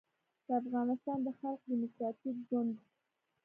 [0.45, 2.73] د افغانستان د خلق دیموکراتیک ګوند